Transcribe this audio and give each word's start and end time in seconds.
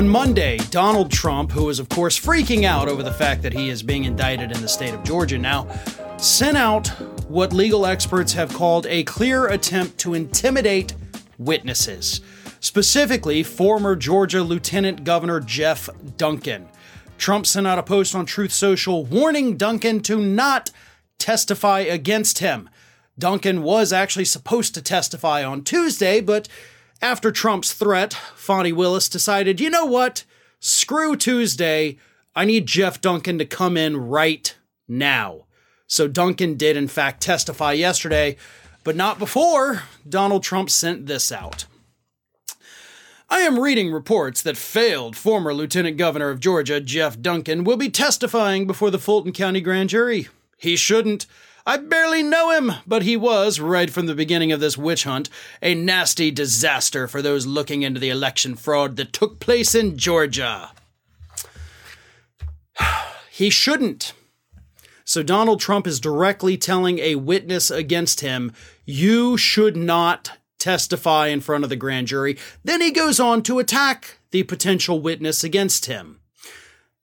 On 0.00 0.08
Monday, 0.08 0.56
Donald 0.70 1.12
Trump, 1.12 1.52
who 1.52 1.68
is 1.68 1.78
of 1.78 1.90
course 1.90 2.18
freaking 2.18 2.64
out 2.64 2.88
over 2.88 3.02
the 3.02 3.12
fact 3.12 3.42
that 3.42 3.52
he 3.52 3.68
is 3.68 3.82
being 3.82 4.04
indicted 4.04 4.50
in 4.50 4.62
the 4.62 4.66
state 4.66 4.94
of 4.94 5.04
Georgia 5.04 5.36
now, 5.36 5.68
sent 6.16 6.56
out 6.56 6.88
what 7.28 7.52
legal 7.52 7.84
experts 7.84 8.32
have 8.32 8.50
called 8.50 8.86
a 8.86 9.04
clear 9.04 9.48
attempt 9.48 9.98
to 9.98 10.14
intimidate 10.14 10.94
witnesses, 11.36 12.22
specifically 12.60 13.42
former 13.42 13.94
Georgia 13.94 14.42
Lieutenant 14.42 15.04
Governor 15.04 15.38
Jeff 15.38 15.90
Duncan. 16.16 16.66
Trump 17.18 17.44
sent 17.44 17.66
out 17.66 17.78
a 17.78 17.82
post 17.82 18.14
on 18.14 18.24
Truth 18.24 18.54
Social 18.54 19.04
warning 19.04 19.58
Duncan 19.58 20.00
to 20.04 20.18
not 20.18 20.70
testify 21.18 21.80
against 21.80 22.38
him. 22.38 22.70
Duncan 23.18 23.62
was 23.62 23.92
actually 23.92 24.24
supposed 24.24 24.72
to 24.72 24.80
testify 24.80 25.44
on 25.44 25.62
Tuesday, 25.62 26.22
but 26.22 26.48
after 27.02 27.30
Trump's 27.30 27.72
threat, 27.72 28.12
Fani 28.34 28.72
Willis 28.72 29.08
decided, 29.08 29.60
you 29.60 29.70
know 29.70 29.84
what? 29.86 30.24
Screw 30.60 31.16
Tuesday. 31.16 31.98
I 32.34 32.44
need 32.44 32.66
Jeff 32.66 33.00
Duncan 33.00 33.38
to 33.38 33.44
come 33.44 33.76
in 33.76 33.96
right 33.96 34.54
now. 34.86 35.46
So 35.86 36.06
Duncan 36.06 36.56
did, 36.56 36.76
in 36.76 36.88
fact, 36.88 37.22
testify 37.22 37.72
yesterday, 37.72 38.36
but 38.84 38.96
not 38.96 39.18
before 39.18 39.82
Donald 40.08 40.42
Trump 40.42 40.70
sent 40.70 41.06
this 41.06 41.32
out. 41.32 41.66
I 43.28 43.40
am 43.40 43.60
reading 43.60 43.92
reports 43.92 44.42
that 44.42 44.56
failed 44.56 45.16
former 45.16 45.54
Lieutenant 45.54 45.96
Governor 45.96 46.30
of 46.30 46.40
Georgia, 46.40 46.80
Jeff 46.80 47.20
Duncan, 47.20 47.64
will 47.64 47.76
be 47.76 47.88
testifying 47.88 48.66
before 48.66 48.90
the 48.90 48.98
Fulton 48.98 49.32
County 49.32 49.60
Grand 49.60 49.88
Jury. 49.88 50.28
He 50.60 50.76
shouldn't. 50.76 51.26
I 51.66 51.78
barely 51.78 52.22
know 52.22 52.50
him, 52.50 52.72
but 52.86 53.02
he 53.02 53.16
was, 53.16 53.60
right 53.60 53.90
from 53.90 54.06
the 54.06 54.14
beginning 54.14 54.52
of 54.52 54.60
this 54.60 54.76
witch 54.76 55.04
hunt, 55.04 55.30
a 55.62 55.74
nasty 55.74 56.30
disaster 56.30 57.08
for 57.08 57.22
those 57.22 57.46
looking 57.46 57.82
into 57.82 57.98
the 57.98 58.10
election 58.10 58.54
fraud 58.56 58.96
that 58.96 59.12
took 59.12 59.40
place 59.40 59.74
in 59.74 59.96
Georgia. 59.96 60.72
he 63.30 63.48
shouldn't. 63.48 64.12
So 65.04 65.22
Donald 65.22 65.60
Trump 65.60 65.86
is 65.86 65.98
directly 65.98 66.58
telling 66.58 66.98
a 66.98 67.14
witness 67.14 67.70
against 67.70 68.20
him, 68.20 68.52
you 68.84 69.38
should 69.38 69.76
not 69.76 70.32
testify 70.58 71.28
in 71.28 71.40
front 71.40 71.64
of 71.64 71.70
the 71.70 71.76
grand 71.76 72.06
jury. 72.06 72.36
Then 72.62 72.82
he 72.82 72.90
goes 72.90 73.18
on 73.18 73.42
to 73.44 73.58
attack 73.58 74.18
the 74.30 74.42
potential 74.42 75.00
witness 75.00 75.42
against 75.42 75.86
him. 75.86 76.19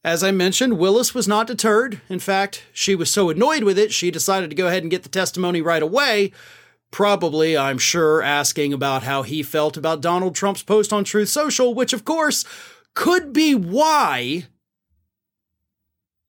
As 0.04 0.24
I 0.24 0.32
mentioned, 0.32 0.78
Willis 0.78 1.14
was 1.14 1.28
not 1.28 1.48
deterred. 1.48 2.02
In 2.10 2.20
fact, 2.20 2.64
she 2.72 2.96
was 2.96 3.12
so 3.12 3.30
annoyed 3.30 3.64
with 3.64 3.78
it, 3.78 3.92
she 3.92 4.12
decided 4.12 4.50
to 4.50 4.56
go 4.56 4.68
ahead 4.68 4.84
and 4.84 4.92
get 4.92 5.04
the 5.04 5.10
testimony 5.10 5.62
right 5.62 5.84
away. 5.84 6.32
Probably, 6.92 7.58
I'm 7.58 7.78
sure, 7.78 8.22
asking 8.22 8.72
about 8.72 9.04
how 9.04 9.24
he 9.24 9.44
felt 9.44 9.76
about 9.76 10.02
Donald 10.02 10.36
Trump's 10.36 10.64
post 10.64 10.94
on 10.94 11.04
Truth 11.04 11.30
Social, 11.30 11.74
which, 11.74 11.92
of 11.92 12.06
course, 12.06 12.46
could 12.94 13.34
be 13.34 13.54
why 13.54 14.48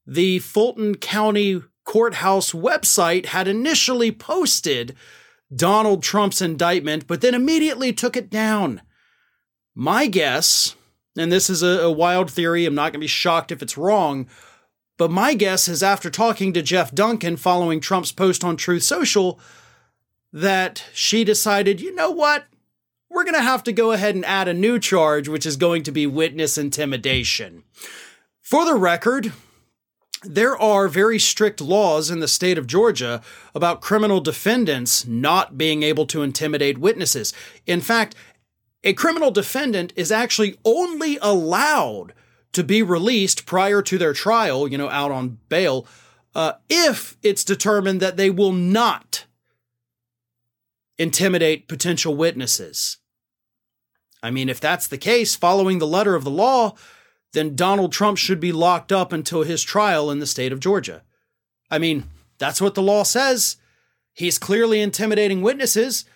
the 0.06 0.40
Fulton 0.40 0.96
County 0.96 1.62
Courthouse 1.84 2.52
website 2.52 3.26
had 3.26 3.46
initially 3.46 4.10
posted 4.10 4.96
Donald 5.54 6.02
Trump's 6.02 6.42
indictment, 6.42 7.06
but 7.06 7.20
then 7.20 7.34
immediately 7.34 7.92
took 7.92 8.16
it 8.16 8.28
down. 8.28 8.82
My 9.74 10.06
guess 10.06 10.74
and 11.20 11.32
this 11.32 11.50
is 11.50 11.62
a, 11.62 11.80
a 11.80 11.90
wild 11.90 12.30
theory, 12.30 12.66
I'm 12.66 12.74
not 12.74 12.92
going 12.92 12.94
to 12.94 12.98
be 13.00 13.06
shocked 13.06 13.52
if 13.52 13.62
it's 13.62 13.78
wrong, 13.78 14.26
but 14.96 15.10
my 15.10 15.34
guess 15.34 15.68
is 15.68 15.82
after 15.82 16.10
talking 16.10 16.52
to 16.52 16.62
Jeff 16.62 16.94
Duncan 16.94 17.36
following 17.36 17.80
Trump's 17.80 18.12
post 18.12 18.44
on 18.44 18.56
Truth 18.56 18.82
Social, 18.82 19.38
that 20.32 20.84
she 20.92 21.24
decided, 21.24 21.80
you 21.80 21.94
know 21.94 22.10
what? 22.10 22.46
We're 23.10 23.24
going 23.24 23.34
to 23.34 23.40
have 23.40 23.64
to 23.64 23.72
go 23.72 23.92
ahead 23.92 24.14
and 24.14 24.24
add 24.24 24.48
a 24.48 24.54
new 24.54 24.78
charge, 24.78 25.28
which 25.28 25.46
is 25.46 25.56
going 25.56 25.82
to 25.84 25.92
be 25.92 26.06
witness 26.06 26.58
intimidation. 26.58 27.64
For 28.42 28.64
the 28.64 28.74
record, 28.74 29.32
there 30.24 30.58
are 30.58 30.88
very 30.88 31.18
strict 31.18 31.60
laws 31.60 32.10
in 32.10 32.20
the 32.20 32.28
state 32.28 32.58
of 32.58 32.66
Georgia 32.66 33.22
about 33.54 33.80
criminal 33.80 34.20
defendants 34.20 35.06
not 35.06 35.56
being 35.56 35.82
able 35.82 36.06
to 36.06 36.22
intimidate 36.22 36.78
witnesses. 36.78 37.32
In 37.66 37.80
fact, 37.80 38.14
a 38.88 38.94
criminal 38.94 39.30
defendant 39.30 39.92
is 39.96 40.10
actually 40.10 40.56
only 40.64 41.18
allowed 41.20 42.14
to 42.52 42.64
be 42.64 42.82
released 42.82 43.44
prior 43.44 43.82
to 43.82 43.98
their 43.98 44.14
trial, 44.14 44.66
you 44.66 44.78
know, 44.78 44.88
out 44.88 45.10
on 45.10 45.38
bail, 45.50 45.86
uh, 46.34 46.54
if 46.70 47.18
it's 47.22 47.44
determined 47.44 48.00
that 48.00 48.16
they 48.16 48.30
will 48.30 48.52
not 48.52 49.26
intimidate 50.96 51.68
potential 51.68 52.16
witnesses. 52.16 52.96
I 54.22 54.30
mean, 54.30 54.48
if 54.48 54.58
that's 54.58 54.86
the 54.86 54.96
case, 54.96 55.36
following 55.36 55.80
the 55.80 55.86
letter 55.86 56.14
of 56.14 56.24
the 56.24 56.30
law, 56.30 56.74
then 57.34 57.54
Donald 57.54 57.92
Trump 57.92 58.16
should 58.16 58.40
be 58.40 58.52
locked 58.52 58.90
up 58.90 59.12
until 59.12 59.42
his 59.42 59.62
trial 59.62 60.10
in 60.10 60.18
the 60.18 60.26
state 60.26 60.50
of 60.50 60.60
Georgia. 60.60 61.02
I 61.70 61.78
mean, 61.78 62.04
that's 62.38 62.62
what 62.62 62.74
the 62.74 62.80
law 62.80 63.02
says. 63.02 63.58
He's 64.14 64.38
clearly 64.38 64.80
intimidating 64.80 65.42
witnesses 65.42 66.06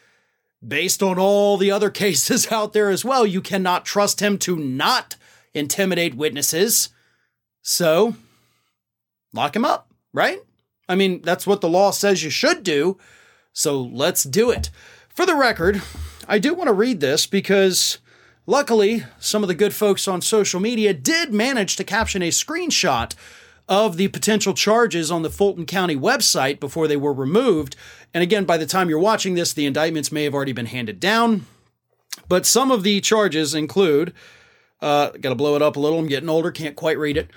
based 0.67 1.03
on 1.03 1.19
all 1.19 1.57
the 1.57 1.71
other 1.71 1.91
cases 2.03 2.51
out 2.51 2.73
there 2.73 2.91
as 2.91 3.05
well, 3.05 3.27
you 3.27 3.41
cannot 3.41 3.85
trust 3.85 4.21
him 4.21 4.39
to 4.39 4.57
not 4.57 5.17
intimidate 5.55 6.15
witnesses. 6.15 6.91
So, 7.63 8.15
lock 9.33 9.55
him 9.55 9.65
up, 9.65 9.91
right? 10.13 10.41
I 10.89 10.95
mean, 10.95 11.23
that's 11.23 11.47
what 11.47 11.61
the 11.61 11.69
law 11.69 11.91
says 11.91 12.25
you 12.25 12.31
should 12.31 12.63
do. 12.63 12.99
So, 13.53 13.81
let's 13.81 14.25
do 14.25 14.51
it. 14.51 14.71
For 15.09 15.27
the 15.27 15.37
record, 15.37 15.83
I 16.27 16.39
do 16.39 16.55
want 16.55 16.69
to 16.69 16.75
read 16.75 17.01
this 17.01 17.27
because 17.27 17.99
luckily, 18.47 19.05
some 19.19 19.43
of 19.43 19.49
the 19.49 19.55
good 19.55 19.75
folks 19.75 20.09
on 20.09 20.23
social 20.23 20.59
media 20.59 20.95
did 20.95 21.33
manage 21.33 21.77
to 21.77 21.85
caption 21.85 22.23
a 22.23 22.29
screenshot 22.29 23.15
of 23.73 23.97
the 23.97 24.09
potential 24.09 24.53
charges 24.53 25.11
on 25.11 25.23
the 25.23 25.31
Fulton 25.31 25.65
County 25.65 25.97
website 25.97 26.61
before 26.61 26.87
they 26.87 26.97
were 26.97 27.15
removed. 27.15 27.75
And 28.13 28.23
again, 28.23 28.45
by 28.45 28.59
the 28.59 28.67
time 28.67 28.91
you're 28.91 28.99
watching 28.99 29.33
this, 29.33 29.55
the 29.55 29.65
indictments 29.65 30.13
may 30.13 30.25
have 30.25 30.35
already 30.35 30.53
been 30.53 30.67
handed 30.67 31.01
down. 31.01 31.47
But 32.29 32.45
some 32.45 32.71
of 32.71 32.83
the 32.83 33.01
charges 33.01 33.55
include 33.55 34.13
uh, 34.83 35.13
got 35.13 35.31
to 35.31 35.35
blow 35.35 35.57
it 35.57 35.63
up 35.63 35.77
a 35.77 35.81
little. 35.81 35.99
I'm 35.99 36.07
getting 36.07 36.29
older, 36.29 36.51
can't 36.51 36.77
quite 36.77 36.99
read 36.99 37.17
it. 37.17 37.31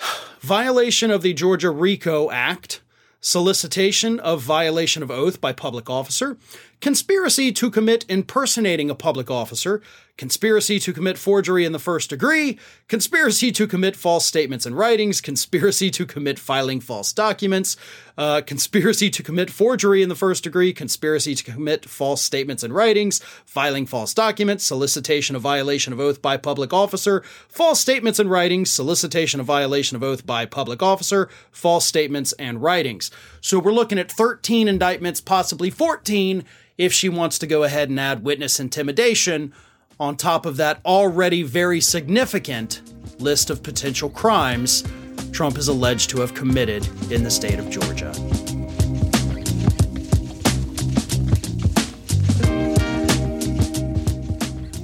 Violation 0.40 1.10
of 1.10 1.20
the 1.20 1.34
Georgia 1.34 1.70
RICO 1.70 2.30
Act, 2.30 2.80
solicitation 3.20 4.18
of 4.20 4.40
violation 4.40 5.02
of 5.02 5.10
oath 5.10 5.42
by 5.42 5.52
public 5.52 5.90
officer, 5.90 6.38
conspiracy 6.80 7.52
to 7.52 7.70
commit 7.70 8.06
impersonating 8.08 8.88
a 8.88 8.94
public 8.94 9.30
officer, 9.30 9.82
conspiracy 10.20 10.78
to 10.78 10.92
commit 10.92 11.16
forgery 11.16 11.64
in 11.64 11.72
the 11.72 11.78
first 11.78 12.10
degree, 12.10 12.58
conspiracy 12.88 13.50
to 13.50 13.66
commit 13.66 13.96
false 13.96 14.26
statements 14.26 14.66
and 14.66 14.76
writings, 14.76 15.18
conspiracy 15.18 15.90
to 15.90 16.04
commit 16.04 16.38
filing 16.38 16.78
false 16.78 17.10
documents, 17.10 17.74
uh, 18.18 18.42
conspiracy 18.42 19.08
to 19.08 19.22
commit 19.22 19.48
forgery 19.48 20.02
in 20.02 20.10
the 20.10 20.14
first 20.14 20.44
degree, 20.44 20.74
conspiracy 20.74 21.34
to 21.34 21.42
commit 21.42 21.88
false 21.88 22.20
statements 22.20 22.62
and 22.62 22.74
writings, 22.74 23.20
filing 23.46 23.86
false 23.86 24.12
documents, 24.12 24.62
solicitation 24.62 25.34
of 25.34 25.40
violation 25.40 25.90
of 25.90 25.98
oath 25.98 26.20
by 26.20 26.36
public 26.36 26.70
officer, 26.70 27.22
false 27.48 27.80
statements 27.80 28.18
and 28.18 28.30
writings, 28.30 28.70
solicitation 28.70 29.40
of 29.40 29.46
violation 29.46 29.96
of 29.96 30.02
oath 30.02 30.26
by 30.26 30.44
public 30.44 30.82
officer, 30.82 31.30
false 31.50 31.86
statements 31.86 32.34
and 32.34 32.60
writings. 32.60 33.10
So 33.40 33.58
we're 33.58 33.72
looking 33.72 33.98
at 33.98 34.12
13 34.12 34.68
indictments, 34.68 35.22
possibly 35.22 35.70
14 35.70 36.44
if 36.76 36.92
she 36.92 37.08
wants 37.08 37.38
to 37.38 37.46
go 37.46 37.62
ahead 37.62 37.88
and 37.88 37.98
add 37.98 38.22
witness 38.22 38.60
intimidation 38.60 39.54
on 40.00 40.16
top 40.16 40.46
of 40.46 40.56
that 40.56 40.80
already 40.86 41.42
very 41.42 41.80
significant 41.80 42.80
list 43.20 43.50
of 43.50 43.62
potential 43.62 44.08
crimes 44.08 44.82
Trump 45.30 45.58
is 45.58 45.68
alleged 45.68 46.10
to 46.10 46.20
have 46.20 46.34
committed 46.34 46.88
in 47.12 47.22
the 47.22 47.30
state 47.30 47.58
of 47.58 47.68
Georgia. 47.70 48.10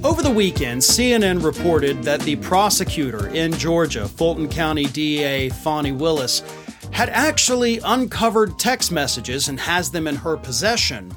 Over 0.06 0.22
the 0.22 0.32
weekend, 0.32 0.82
CNN 0.82 1.42
reported 1.42 2.04
that 2.04 2.20
the 2.20 2.36
prosecutor 2.36 3.28
in 3.28 3.52
Georgia, 3.52 4.06
Fulton 4.06 4.48
County 4.48 4.84
DA 4.84 5.48
Fani 5.48 5.92
Willis, 5.92 6.42
had 6.92 7.08
actually 7.08 7.80
uncovered 7.80 8.58
text 8.58 8.92
messages 8.92 9.48
and 9.48 9.58
has 9.58 9.90
them 9.90 10.06
in 10.06 10.14
her 10.14 10.36
possession 10.36 11.10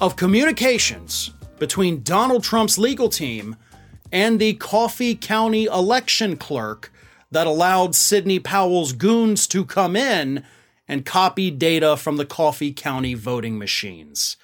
of 0.00 0.14
communications 0.14 1.32
between 1.58 2.02
Donald 2.02 2.42
Trump's 2.42 2.78
legal 2.78 3.08
team 3.08 3.56
and 4.12 4.38
the 4.38 4.54
Coffee 4.54 5.14
County 5.14 5.64
election 5.64 6.36
clerk 6.36 6.92
that 7.30 7.46
allowed 7.46 7.94
Sidney 7.94 8.38
Powell's 8.38 8.92
goons 8.92 9.46
to 9.48 9.64
come 9.64 9.96
in 9.96 10.44
and 10.88 11.04
copy 11.04 11.50
data 11.50 11.96
from 11.96 12.16
the 12.16 12.26
Coffee 12.26 12.72
County 12.72 13.14
voting 13.14 13.58
machines. 13.58 14.36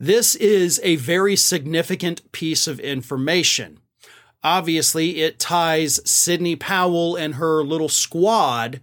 This 0.00 0.34
is 0.34 0.80
a 0.82 0.96
very 0.96 1.36
significant 1.36 2.30
piece 2.32 2.66
of 2.66 2.80
information. 2.80 3.80
Obviously, 4.42 5.20
it 5.20 5.38
ties 5.38 6.00
Sidney 6.08 6.56
Powell 6.56 7.16
and 7.16 7.34
her 7.34 7.64
little 7.64 7.88
squad 7.88 8.80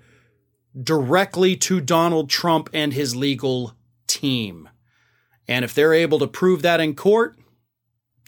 directly 0.78 1.56
to 1.56 1.80
Donald 1.80 2.30
Trump 2.30 2.70
and 2.74 2.94
his 2.94 3.16
legal 3.16 3.74
team. 4.08 4.70
And 5.48 5.64
if 5.64 5.74
they're 5.74 5.94
able 5.94 6.20
to 6.20 6.28
prove 6.28 6.62
that 6.64 6.82
in 6.82 6.96
court, 6.96 7.38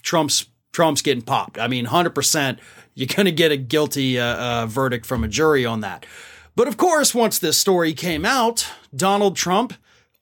Trump's 0.02 0.46
Trump's 0.72 1.02
getting 1.02 1.22
popped. 1.22 1.58
I 1.58 1.66
mean, 1.66 1.86
100%. 1.86 2.58
you're 2.94 3.06
going 3.06 3.26
to 3.26 3.32
get 3.32 3.50
a 3.50 3.56
guilty 3.56 4.18
uh, 4.18 4.36
uh, 4.62 4.66
verdict 4.66 5.06
from 5.06 5.24
a 5.24 5.28
jury 5.28 5.64
on 5.64 5.80
that. 5.80 6.06
But 6.54 6.68
of 6.68 6.76
course, 6.76 7.14
once 7.14 7.38
this 7.38 7.56
story 7.56 7.92
came 7.94 8.24
out, 8.24 8.68
Donald 8.94 9.36
Trump, 9.36 9.74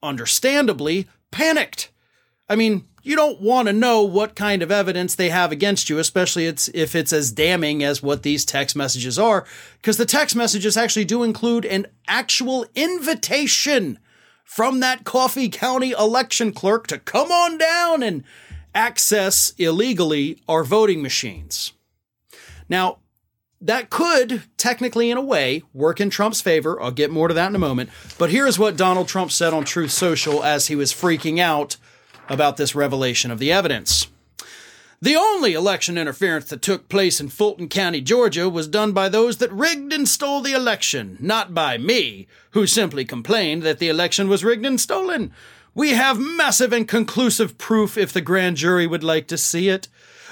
understandably, 0.02 1.08
panicked. 1.30 1.90
I 2.48 2.56
mean, 2.56 2.84
you 3.02 3.16
don't 3.16 3.40
want 3.40 3.68
to 3.68 3.72
know 3.72 4.02
what 4.02 4.34
kind 4.34 4.62
of 4.62 4.70
evidence 4.70 5.14
they 5.14 5.28
have 5.28 5.52
against 5.52 5.88
you, 5.88 5.98
especially 5.98 6.46
it's, 6.46 6.68
if 6.74 6.94
it's 6.94 7.12
as 7.12 7.32
damning 7.32 7.82
as 7.82 8.02
what 8.02 8.22
these 8.22 8.44
text 8.44 8.74
messages 8.74 9.18
are, 9.18 9.46
because 9.76 9.96
the 9.96 10.04
text 10.04 10.34
messages 10.34 10.76
actually 10.76 11.04
do 11.04 11.22
include 11.22 11.64
an 11.64 11.86
actual 12.08 12.66
invitation 12.74 13.98
from 14.44 14.80
that 14.80 15.04
Coffee 15.04 15.48
County 15.48 15.92
election 15.92 16.52
clerk 16.52 16.86
to 16.88 16.98
come 16.98 17.30
on 17.30 17.58
down 17.58 18.02
and 18.02 18.24
access 18.76 19.54
illegally 19.56 20.38
our 20.46 20.62
voting 20.62 21.02
machines. 21.02 21.72
Now, 22.68 22.98
that 23.60 23.88
could 23.88 24.42
technically, 24.58 25.10
in 25.10 25.16
a 25.16 25.22
way, 25.22 25.62
work 25.72 25.98
in 25.98 26.10
Trump's 26.10 26.42
favor. 26.42 26.80
I'll 26.80 26.90
get 26.90 27.10
more 27.10 27.26
to 27.26 27.34
that 27.34 27.48
in 27.48 27.56
a 27.56 27.58
moment. 27.58 27.88
But 28.18 28.30
here's 28.30 28.58
what 28.58 28.76
Donald 28.76 29.08
Trump 29.08 29.32
said 29.32 29.54
on 29.54 29.64
Truth 29.64 29.92
Social 29.92 30.44
as 30.44 30.66
he 30.66 30.76
was 30.76 30.92
freaking 30.92 31.40
out 31.40 31.78
about 32.28 32.58
this 32.58 32.74
revelation 32.74 33.30
of 33.30 33.38
the 33.38 33.50
evidence. 33.50 34.08
The 35.00 35.16
only 35.16 35.54
election 35.54 35.96
interference 35.98 36.46
that 36.46 36.62
took 36.62 36.88
place 36.88 37.20
in 37.20 37.28
Fulton 37.28 37.68
County, 37.68 38.00
Georgia, 38.00 38.48
was 38.48 38.68
done 38.68 38.92
by 38.92 39.08
those 39.08 39.38
that 39.38 39.52
rigged 39.52 39.92
and 39.92 40.08
stole 40.08 40.40
the 40.40 40.52
election, 40.52 41.16
not 41.20 41.54
by 41.54 41.78
me, 41.78 42.26
who 42.50 42.66
simply 42.66 43.04
complained 43.04 43.62
that 43.62 43.78
the 43.78 43.88
election 43.88 44.28
was 44.28 44.44
rigged 44.44 44.66
and 44.66 44.80
stolen. 44.80 45.32
We 45.76 45.90
have 45.90 46.18
massive 46.18 46.72
and 46.72 46.88
conclusive 46.88 47.58
proof 47.58 47.98
if 47.98 48.10
the 48.10 48.22
grand 48.22 48.56
jury 48.56 48.86
would 48.86 49.04
like 49.04 49.28
to 49.28 49.36
see 49.36 49.68
it. 49.68 49.88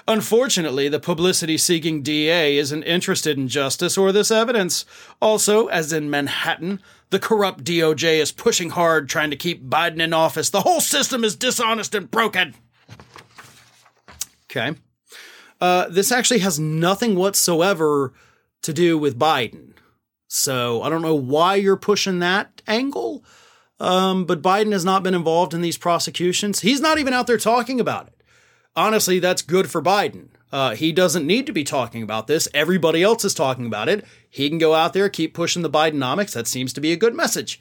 Unfortunately, 0.08 0.88
the 0.88 0.98
publicity 0.98 1.58
seeking 1.58 2.02
DA 2.02 2.56
isn't 2.56 2.82
interested 2.84 3.36
in 3.36 3.48
justice 3.48 3.98
or 3.98 4.10
this 4.10 4.30
evidence. 4.30 4.86
Also, 5.20 5.66
as 5.66 5.92
in 5.92 6.08
Manhattan, 6.08 6.80
the 7.10 7.18
corrupt 7.18 7.62
DOJ 7.62 8.20
is 8.20 8.32
pushing 8.32 8.70
hard 8.70 9.06
trying 9.06 9.28
to 9.28 9.36
keep 9.36 9.68
Biden 9.68 10.00
in 10.00 10.14
office. 10.14 10.48
The 10.48 10.62
whole 10.62 10.80
system 10.80 11.22
is 11.22 11.36
dishonest 11.36 11.94
and 11.94 12.10
broken. 12.10 12.54
Okay. 14.50 14.78
Uh, 15.60 15.88
this 15.90 16.10
actually 16.10 16.40
has 16.40 16.58
nothing 16.58 17.16
whatsoever 17.16 18.14
to 18.62 18.72
do 18.72 18.96
with 18.96 19.18
Biden. 19.18 19.74
So 20.26 20.80
I 20.80 20.88
don't 20.88 21.02
know 21.02 21.14
why 21.14 21.56
you're 21.56 21.76
pushing 21.76 22.20
that 22.20 22.62
angle. 22.66 23.22
Um, 23.84 24.24
but 24.24 24.42
Biden 24.42 24.72
has 24.72 24.84
not 24.84 25.02
been 25.02 25.14
involved 25.14 25.54
in 25.54 25.60
these 25.60 25.78
prosecutions. 25.78 26.60
He's 26.60 26.80
not 26.80 26.98
even 26.98 27.12
out 27.12 27.26
there 27.26 27.38
talking 27.38 27.80
about 27.80 28.06
it 28.06 28.14
honestly, 28.76 29.18
that's 29.18 29.42
good 29.42 29.70
for 29.70 29.82
Biden. 29.82 30.28
Uh, 30.52 30.74
he 30.74 30.92
doesn't 30.92 31.26
need 31.26 31.46
to 31.46 31.52
be 31.52 31.64
talking 31.64 32.02
about 32.02 32.26
this. 32.26 32.48
Everybody 32.54 33.02
else 33.02 33.24
is 33.24 33.34
talking 33.34 33.66
about 33.66 33.88
it. 33.88 34.04
He 34.30 34.48
can 34.48 34.58
go 34.58 34.74
out 34.74 34.92
there, 34.92 35.08
keep 35.08 35.34
pushing 35.34 35.62
the 35.62 35.70
Bidenomics. 35.70 36.32
That 36.32 36.46
seems 36.46 36.72
to 36.74 36.80
be 36.80 36.92
a 36.92 36.96
good 36.96 37.14
message. 37.14 37.60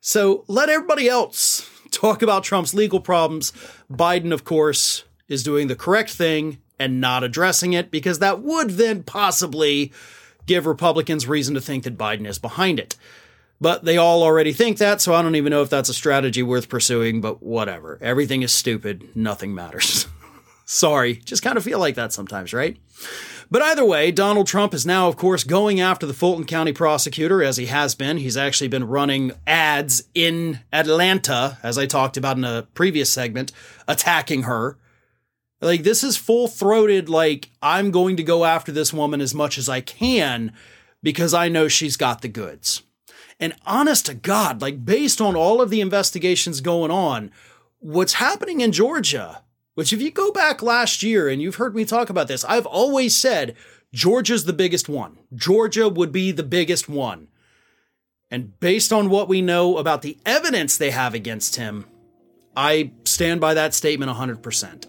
So 0.00 0.44
let 0.48 0.68
everybody 0.68 1.08
else 1.08 1.70
talk 1.90 2.22
about 2.22 2.44
Trump's 2.44 2.74
legal 2.74 3.00
problems. 3.00 3.52
Biden, 3.90 4.32
of 4.32 4.44
course, 4.44 5.04
is 5.28 5.42
doing 5.42 5.68
the 5.68 5.76
correct 5.76 6.10
thing 6.10 6.58
and 6.78 7.00
not 7.00 7.22
addressing 7.22 7.74
it 7.74 7.90
because 7.90 8.18
that 8.18 8.42
would 8.42 8.70
then 8.70 9.04
possibly 9.04 9.92
give 10.46 10.66
Republicans 10.66 11.28
reason 11.28 11.54
to 11.54 11.60
think 11.60 11.84
that 11.84 11.96
Biden 11.96 12.26
is 12.26 12.38
behind 12.38 12.80
it. 12.80 12.96
But 13.62 13.84
they 13.84 13.96
all 13.96 14.24
already 14.24 14.52
think 14.52 14.78
that, 14.78 15.00
so 15.00 15.14
I 15.14 15.22
don't 15.22 15.36
even 15.36 15.52
know 15.52 15.62
if 15.62 15.70
that's 15.70 15.88
a 15.88 15.94
strategy 15.94 16.42
worth 16.42 16.68
pursuing, 16.68 17.20
but 17.20 17.44
whatever. 17.44 17.96
Everything 18.02 18.42
is 18.42 18.52
stupid. 18.52 19.10
Nothing 19.14 19.54
matters. 19.54 20.08
Sorry, 20.64 21.14
just 21.14 21.44
kind 21.44 21.56
of 21.56 21.62
feel 21.62 21.78
like 21.78 21.94
that 21.94 22.12
sometimes, 22.12 22.52
right? 22.52 22.76
But 23.52 23.62
either 23.62 23.84
way, 23.84 24.10
Donald 24.10 24.48
Trump 24.48 24.74
is 24.74 24.84
now, 24.84 25.06
of 25.06 25.16
course, 25.16 25.44
going 25.44 25.80
after 25.80 26.06
the 26.06 26.12
Fulton 26.12 26.44
County 26.44 26.72
prosecutor 26.72 27.40
as 27.40 27.56
he 27.56 27.66
has 27.66 27.94
been. 27.94 28.16
He's 28.16 28.36
actually 28.36 28.66
been 28.66 28.88
running 28.88 29.30
ads 29.46 30.02
in 30.12 30.58
Atlanta, 30.72 31.58
as 31.62 31.78
I 31.78 31.86
talked 31.86 32.16
about 32.16 32.36
in 32.36 32.44
a 32.44 32.66
previous 32.74 33.12
segment, 33.12 33.52
attacking 33.86 34.42
her. 34.42 34.76
Like, 35.60 35.84
this 35.84 36.02
is 36.02 36.16
full 36.16 36.48
throated, 36.48 37.08
like, 37.08 37.50
I'm 37.62 37.92
going 37.92 38.16
to 38.16 38.24
go 38.24 38.44
after 38.44 38.72
this 38.72 38.92
woman 38.92 39.20
as 39.20 39.36
much 39.36 39.56
as 39.56 39.68
I 39.68 39.82
can 39.82 40.52
because 41.00 41.32
I 41.32 41.48
know 41.48 41.68
she's 41.68 41.96
got 41.96 42.22
the 42.22 42.28
goods. 42.28 42.82
And 43.42 43.54
honest 43.66 44.06
to 44.06 44.14
God, 44.14 44.62
like, 44.62 44.86
based 44.86 45.20
on 45.20 45.36
all 45.36 45.60
of 45.60 45.68
the 45.68 45.82
investigations 45.82 46.62
going 46.62 46.90
on, 46.90 47.30
what's 47.80 48.14
happening 48.14 48.62
in 48.62 48.72
Georgia 48.72 49.42
which, 49.74 49.92
if 49.92 50.02
you 50.02 50.10
go 50.10 50.30
back 50.30 50.62
last 50.62 51.02
year 51.02 51.28
and 51.28 51.40
you've 51.40 51.56
heard 51.56 51.74
me 51.74 51.84
talk 51.84 52.10
about 52.10 52.28
this, 52.28 52.44
I've 52.44 52.66
always 52.66 53.16
said 53.16 53.56
Georgia's 53.92 54.44
the 54.44 54.52
biggest 54.52 54.88
one. 54.88 55.18
Georgia 55.34 55.88
would 55.88 56.12
be 56.12 56.30
the 56.30 56.42
biggest 56.42 56.88
one. 56.88 57.28
And 58.30 58.58
based 58.60 58.92
on 58.92 59.10
what 59.10 59.28
we 59.28 59.42
know 59.42 59.78
about 59.78 60.02
the 60.02 60.18
evidence 60.26 60.76
they 60.76 60.90
have 60.90 61.14
against 61.14 61.56
him, 61.56 61.86
I 62.54 62.92
stand 63.04 63.40
by 63.40 63.54
that 63.54 63.74
statement 63.74 64.12
100%. 64.12 64.86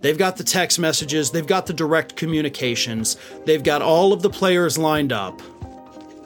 They've 0.00 0.18
got 0.18 0.36
the 0.36 0.44
text 0.44 0.78
messages, 0.78 1.30
they've 1.30 1.46
got 1.46 1.66
the 1.66 1.72
direct 1.72 2.16
communications, 2.16 3.16
they've 3.46 3.62
got 3.62 3.80
all 3.80 4.12
of 4.12 4.20
the 4.20 4.28
players 4.28 4.76
lined 4.76 5.12
up. 5.12 5.40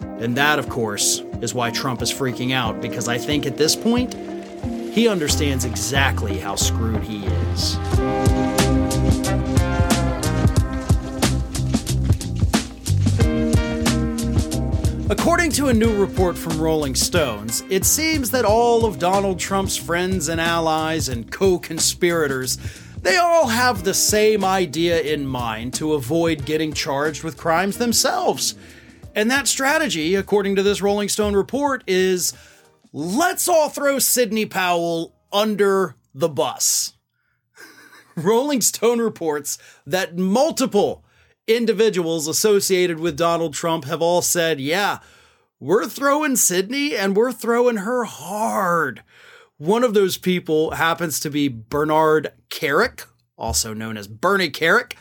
And 0.00 0.36
that, 0.36 0.58
of 0.58 0.68
course, 0.68 1.20
is 1.40 1.54
why 1.54 1.70
Trump 1.70 2.02
is 2.02 2.12
freaking 2.12 2.52
out, 2.52 2.80
because 2.80 3.08
I 3.08 3.18
think 3.18 3.46
at 3.46 3.56
this 3.56 3.76
point, 3.76 4.14
he 4.92 5.08
understands 5.08 5.64
exactly 5.64 6.38
how 6.38 6.56
screwed 6.56 7.02
he 7.02 7.26
is. 7.26 7.76
According 15.10 15.52
to 15.52 15.68
a 15.68 15.74
new 15.74 15.96
report 15.96 16.36
from 16.36 16.60
Rolling 16.60 16.94
Stones, 16.94 17.62
it 17.70 17.84
seems 17.84 18.30
that 18.32 18.44
all 18.44 18.84
of 18.84 18.98
Donald 18.98 19.38
Trump's 19.38 19.76
friends 19.76 20.28
and 20.28 20.40
allies 20.40 21.08
and 21.08 21.30
co 21.30 21.58
conspirators 21.58 22.58
they 23.02 23.16
all 23.16 23.46
have 23.46 23.84
the 23.84 23.94
same 23.94 24.44
idea 24.44 25.00
in 25.00 25.24
mind 25.24 25.74
to 25.74 25.94
avoid 25.94 26.44
getting 26.44 26.72
charged 26.72 27.22
with 27.22 27.36
crimes 27.36 27.78
themselves. 27.78 28.56
And 29.18 29.32
that 29.32 29.48
strategy, 29.48 30.14
according 30.14 30.54
to 30.54 30.62
this 30.62 30.80
Rolling 30.80 31.08
Stone 31.08 31.34
report, 31.34 31.82
is 31.88 32.34
let's 32.92 33.48
all 33.48 33.68
throw 33.68 33.98
Sidney 33.98 34.46
Powell 34.46 35.12
under 35.32 35.96
the 36.14 36.28
bus. 36.28 36.92
Rolling 38.16 38.60
Stone 38.60 39.00
reports 39.00 39.58
that 39.84 40.16
multiple 40.16 41.04
individuals 41.48 42.28
associated 42.28 43.00
with 43.00 43.16
Donald 43.16 43.54
Trump 43.54 43.86
have 43.86 44.00
all 44.00 44.22
said, 44.22 44.60
yeah, 44.60 45.00
we're 45.58 45.88
throwing 45.88 46.36
Sidney 46.36 46.94
and 46.94 47.16
we're 47.16 47.32
throwing 47.32 47.78
her 47.78 48.04
hard. 48.04 49.02
One 49.56 49.82
of 49.82 49.94
those 49.94 50.16
people 50.16 50.70
happens 50.70 51.18
to 51.18 51.28
be 51.28 51.48
Bernard 51.48 52.34
Kerik, 52.50 53.06
also 53.36 53.74
known 53.74 53.96
as 53.96 54.06
Bernie 54.06 54.48
Kerik, 54.48 54.92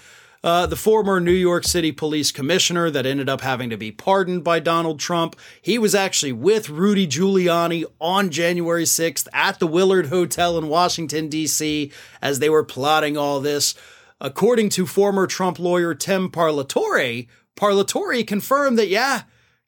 uh, 0.47 0.65
the 0.65 0.77
former 0.77 1.19
New 1.19 1.33
York 1.33 1.65
City 1.65 1.91
police 1.91 2.31
commissioner 2.31 2.89
that 2.89 3.05
ended 3.05 3.27
up 3.27 3.41
having 3.41 3.69
to 3.69 3.75
be 3.75 3.91
pardoned 3.91 4.45
by 4.45 4.61
Donald 4.61 4.97
Trump. 4.97 5.35
He 5.61 5.77
was 5.77 5.93
actually 5.93 6.31
with 6.31 6.69
Rudy 6.69 7.05
Giuliani 7.05 7.83
on 7.99 8.29
January 8.29 8.85
6th 8.85 9.27
at 9.33 9.59
the 9.59 9.67
Willard 9.67 10.05
Hotel 10.05 10.57
in 10.57 10.69
Washington, 10.69 11.27
D.C., 11.27 11.91
as 12.21 12.39
they 12.39 12.49
were 12.49 12.63
plotting 12.63 13.17
all 13.17 13.41
this. 13.41 13.75
According 14.21 14.69
to 14.69 14.85
former 14.87 15.27
Trump 15.27 15.59
lawyer 15.59 15.93
Tim 15.93 16.31
Parlatore, 16.31 17.27
Parlatore 17.57 18.25
confirmed 18.25 18.79
that, 18.79 18.87
yeah, 18.87 19.23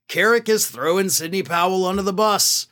Kerik 0.08 0.48
is 0.48 0.70
throwing 0.70 1.10
Sidney 1.10 1.44
Powell 1.44 1.86
under 1.86 2.04
the 2.04 2.14
bus. 2.14 2.68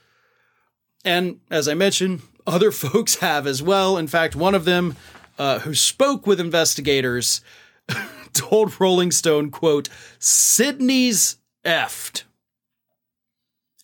And 1.03 1.41
as 1.51 1.67
I 1.67 1.73
mentioned, 1.73 2.21
other 2.47 2.71
folks 2.71 3.15
have 3.15 3.45
as 3.45 3.61
well. 3.61 3.97
In 3.97 4.07
fact, 4.07 4.33
one 4.33 4.55
of 4.55 4.63
them 4.63 4.95
uh, 5.37 5.59
who 5.59 5.75
spoke 5.75 6.25
with 6.25 6.39
investigators 6.39 7.41
told 8.33 8.79
Rolling 8.79 9.11
Stone, 9.11 9.51
quote, 9.51 9.89
Sidney's 10.19 11.37
effed. 11.65 12.23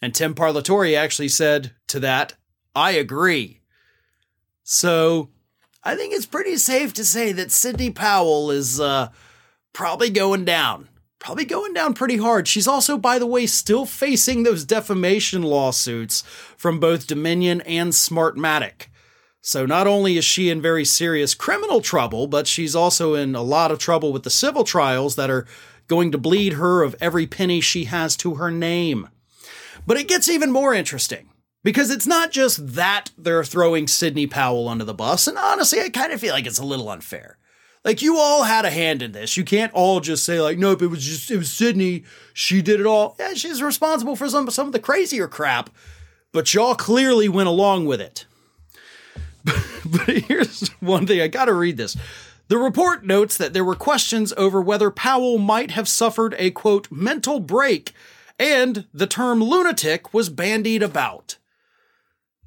And 0.02 0.14
Tim 0.14 0.36
Parlatore 0.36 0.98
actually 0.98 1.30
said 1.30 1.72
to 1.88 2.00
that, 2.02 2.34
I 2.76 2.92
agree. 2.92 3.62
So 4.64 5.30
I 5.84 5.96
think 5.96 6.14
it's 6.14 6.26
pretty 6.26 6.58
safe 6.58 6.94
to 6.94 7.06
say 7.06 7.32
that 7.34 7.52
Sidney 7.52 7.90
Powell 7.90 8.52
is 8.52 8.80
uh, 8.80 9.10
probably 9.74 10.10
going 10.10 10.46
down. 10.46 10.90
Probably 11.20 11.46
going 11.46 11.74
down 11.74 11.94
pretty 11.94 12.18
hard. 12.18 12.50
She's 12.50 12.68
also, 12.68 12.98
by 12.98 13.18
the 13.18 13.26
way, 13.26 13.46
still 13.46 13.86
facing 13.86 14.44
those 14.44 14.66
defamation 14.66 15.42
lawsuits 15.42 16.22
from 16.58 16.82
both 16.82 17.08
Dominion 17.08 17.62
and 17.62 17.94
Smartmatic. 17.94 18.88
So 19.46 19.66
not 19.66 19.88
only 19.88 20.16
is 20.18 20.24
she 20.24 20.50
in 20.50 20.62
very 20.62 20.86
serious 20.86 21.34
criminal 21.34 21.82
trouble, 21.82 22.28
but 22.28 22.48
she's 22.48 22.78
also 22.78 23.14
in 23.14 23.36
a 23.36 23.42
lot 23.42 23.72
of 23.72 23.78
trouble 23.78 24.14
with 24.14 24.24
the 24.24 24.30
civil 24.30 24.64
trials 24.64 25.18
that 25.18 25.30
are 25.30 25.46
going 25.88 26.14
to 26.14 26.18
bleed 26.18 26.54
her 26.54 26.82
of 26.82 26.96
every 27.02 27.28
penny 27.28 27.60
she 27.60 27.84
has 27.84 28.16
to 28.18 28.36
her 28.36 28.50
name. 28.50 29.10
But 29.86 29.98
it 29.98 30.08
gets 30.08 30.30
even 30.30 30.50
more 30.50 30.74
interesting 30.74 31.30
because 31.62 31.92
it's 31.92 32.08
not 32.08 32.32
just 32.32 32.76
that 32.76 33.12
they're 33.18 33.44
throwing 33.44 33.86
Sidney 33.86 34.28
Powell 34.28 34.70
under 34.70 34.86
the 34.86 34.94
bus, 34.94 35.28
and 35.28 35.38
honestly, 35.38 35.82
I 35.82 35.90
kind 35.90 36.14
of 36.14 36.22
feel 36.22 36.34
like 36.34 36.46
it's 36.46 36.58
a 36.58 36.66
little 36.66 36.90
unfair. 36.90 37.38
Like 37.84 38.02
you 38.02 38.18
all 38.18 38.44
had 38.44 38.64
a 38.64 38.70
hand 38.70 39.02
in 39.02 39.12
this. 39.12 39.36
You 39.36 39.44
can't 39.44 39.74
all 39.74 40.00
just 40.00 40.24
say 40.24 40.40
like, 40.40 40.58
nope, 40.58 40.82
it 40.82 40.88
was 40.88 41.06
just 41.06 41.30
it 41.30 41.36
was 41.36 41.52
Sidney. 41.52 42.06
She 42.34 42.62
did 42.62 42.80
it 42.80 42.86
all. 42.86 43.18
Yeah, 43.20 43.34
she's 43.34 43.62
responsible 43.62 44.16
for 44.16 44.30
some 44.30 44.50
some 44.52 44.68
of 44.68 44.74
the 44.74 44.80
crazier 44.80 45.28
crap, 45.28 45.70
but 46.32 46.54
y'all 46.54 46.76
clearly 46.76 47.28
went 47.28 47.50
along 47.50 47.88
with 47.88 48.00
it. 48.00 48.26
but 49.86 50.08
here's 50.08 50.70
one 50.80 51.06
thing 51.06 51.22
I 51.22 51.28
got 51.28 51.46
to 51.46 51.54
read 51.54 51.78
this. 51.78 51.98
The 52.48 52.58
report 52.58 53.06
notes 53.06 53.38
that 53.38 53.54
there 53.54 53.66
were 53.66 53.76
questions 53.76 54.34
over 54.38 54.62
whether 54.62 54.92
Powell 54.92 55.38
might 55.38 55.72
have 55.72 55.88
suffered 55.88 56.36
a 56.38 56.52
quote 56.52 56.92
mental 56.92 57.40
break, 57.40 57.94
and 58.38 58.86
the 58.94 59.08
term 59.08 59.42
lunatic 59.44 60.14
was 60.14 60.30
bandied 60.30 60.84
about. 60.84 61.38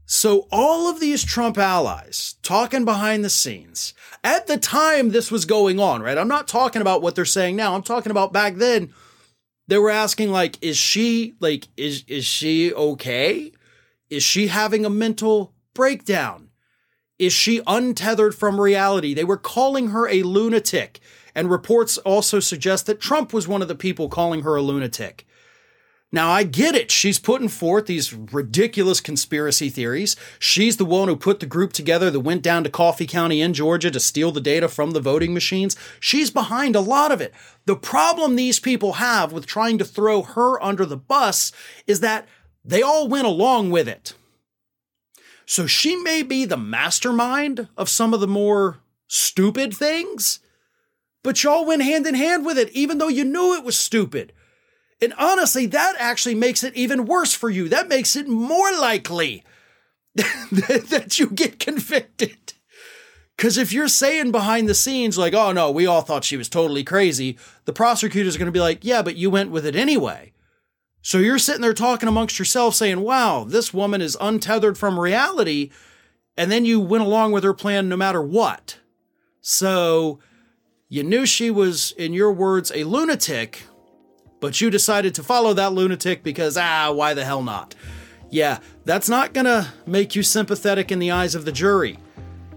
So 0.05 0.47
all 0.53 0.89
of 0.89 1.01
these 1.01 1.25
Trump 1.25 1.59
allies 1.59 2.37
talking 2.43 2.85
behind 2.85 3.25
the 3.25 3.31
scenes 3.31 3.93
at 4.23 4.47
the 4.47 4.57
time 4.57 5.11
this 5.11 5.31
was 5.31 5.45
going 5.45 5.81
on, 5.81 6.03
right? 6.03 6.17
I'm 6.17 6.29
not 6.29 6.47
talking 6.47 6.81
about 6.81 7.03
what 7.03 7.17
they're 7.17 7.25
saying 7.25 7.57
now. 7.57 7.75
I'm 7.75 7.83
talking 7.83 8.11
about 8.11 8.33
back 8.33 8.57
then. 8.57 8.93
They 9.67 9.79
were 9.79 9.91
asking 9.91 10.31
like, 10.31 10.59
is 10.63 10.77
she 10.77 11.35
like, 11.41 11.67
is, 11.77 12.05
is 12.07 12.25
she 12.25 12.73
okay? 12.73 13.53
Is 14.09 14.23
she 14.23 14.47
having 14.47 14.85
a 14.85 14.91
mental 14.91 15.55
breakdown? 15.75 16.46
Is 17.19 17.33
she 17.33 17.63
untethered 17.67 18.35
from 18.35 18.61
reality? 18.61 19.15
They 19.15 19.25
were 19.25 19.37
calling 19.37 19.89
her 19.89 20.09
a 20.09 20.23
lunatic. 20.23 21.01
And 21.35 21.51
reports 21.51 21.99
also 21.99 22.41
suggest 22.41 22.87
that 22.87 23.01
Trump 23.01 23.33
was 23.33 23.47
one 23.47 23.63
of 23.63 23.69
the 23.69 23.75
people 23.75 24.09
calling 24.09 24.43
her 24.43 24.57
a 24.57 24.63
lunatic. 24.63 25.27
Now, 26.13 26.31
I 26.31 26.45
get 26.45 26.75
it. 26.75 26.91
She's 26.91 27.19
putting 27.19 27.49
forth 27.49 27.87
these 27.87 28.15
ridiculous 28.15 29.01
conspiracy 29.01 29.69
theories. 29.69 30.15
She's 30.39 30.77
the 30.77 30.85
one 30.85 31.09
who 31.09 31.17
put 31.17 31.41
the 31.41 31.47
group 31.47 31.73
together 31.73 32.11
that 32.11 32.21
went 32.21 32.43
down 32.43 32.63
to 32.65 32.71
Coffee 32.71 33.07
County 33.07 33.43
in 33.43 33.53
Georgia 33.53 33.91
to 33.91 34.01
steal 34.01 34.31
the 34.31 34.41
data 34.41 34.69
from 34.69 34.93
the 34.93 35.01
voting 35.01 35.35
machines. 35.35 35.77
She's 35.99 36.31
behind 36.31 36.77
a 36.77 36.81
lot 36.81 37.11
of 37.11 37.21
it. 37.21 37.35
The 37.67 37.77
problem 37.77 38.37
these 38.37 38.61
people 38.61 38.95
have 38.95 39.33
with 39.33 39.47
trying 39.47 39.79
to 39.79 39.85
throw 39.85 40.23
her 40.23 40.63
under 40.63 40.87
the 40.87 40.97
bus 40.97 41.51
is 41.87 42.01
that 42.01 42.27
they 42.65 42.83
all 42.83 43.09
went 43.09 43.27
along 43.27 43.71
with 43.71 43.89
it. 43.89 44.15
So 45.47 45.67
she 45.67 45.95
may 45.97 46.23
be 46.23 46.45
the 46.45 46.57
mastermind 46.57 47.69
of 47.77 47.89
some 47.89 48.13
of 48.13 48.21
the 48.21 48.27
more 48.27 48.79
stupid 49.07 49.75
things, 49.75 50.41
but 51.23 51.43
y'all 51.43 51.65
went 51.65 51.83
hand 51.83 52.07
in 52.07 52.15
hand 52.15 52.45
with 52.45 52.59
it, 52.59 52.71
even 52.71 52.99
though 52.99 53.09
you 53.09 53.25
knew 53.25 53.55
it 53.55 53.65
was 53.65 53.77
stupid. 53.77 54.33
And 55.01 55.15
honestly, 55.19 55.67
that 55.67 55.95
actually 55.99 56.35
makes 56.35 56.65
it 56.65 56.75
even 56.75 57.07
worse 57.07 57.33
for 57.33 57.49
you. 57.49 57.69
That 57.69 57.89
makes 57.89 58.17
it 58.17 58.29
more 58.29 58.73
likely 58.73 59.45
that 60.15 61.19
you 61.19 61.29
get 61.29 61.61
convicted. 61.61 62.55
Because 63.37 63.59
if 63.59 63.73
you're 63.73 63.89
saying 63.89 64.33
behind 64.33 64.69
the 64.69 64.75
scenes, 64.75 65.19
like, 65.19 65.35
oh 65.35 65.53
no, 65.53 65.71
we 65.71 65.87
all 65.87 66.01
thought 66.01 66.25
she 66.25 66.39
was 66.39 66.49
totally 66.49 66.83
crazy, 66.83 67.37
the 67.67 67.73
prosecutor's 67.73 68.39
going 68.39 68.47
to 68.47 68.53
be 68.53 68.61
like, 68.61 68.83
yeah, 68.83 69.03
but 69.03 69.17
you 69.17 69.31
went 69.31 69.51
with 69.51 69.67
it 69.67 69.77
anyway. 69.77 70.33
So 71.07 71.19
you're 71.19 71.39
sitting 71.39 71.63
there 71.63 71.73
talking 71.73 72.09
amongst 72.09 72.37
yourself 72.37 72.75
saying, 72.75 72.99
wow, 72.99 73.45
this 73.45 73.73
woman 73.73 74.03
is 74.03 74.17
untethered 74.21 74.77
from 74.77 74.99
reality. 74.99 75.71
And 76.37 76.51
then 76.51 76.65
you 76.65 76.81
went 76.81 77.05
along 77.05 77.31
with 77.31 77.45
her 77.45 77.55
plan 77.55 77.89
no 77.89 77.97
matter 77.97 78.21
what. 78.21 78.81
So 79.41 80.19
you 80.89 81.05
knew 81.05 81.25
she 81.25 81.49
was, 81.49 81.93
in 81.93 82.13
your 82.13 82.33
words, 82.33 82.73
a 82.75 82.83
lunatic 82.83 83.63
but 84.41 84.61
you 84.61 84.69
decided 84.69 85.15
to 85.15 85.23
follow 85.23 85.55
that 85.55 85.73
lunatic 85.73 86.25
because, 86.25 86.57
ah, 86.57 86.91
why 86.91 87.15
the 87.15 87.25
hell 87.25 87.43
not? 87.43 87.77
Yeah, 88.29 88.59
that's 88.85 89.09
not 89.09 89.33
gonna 89.33 89.73
make 89.87 90.17
you 90.17 90.25
sympathetic 90.25 90.91
in 90.91 90.99
the 90.99 91.13
eyes 91.13 91.37
of 91.37 91.45
the 91.45 91.53
jury. 91.53 91.99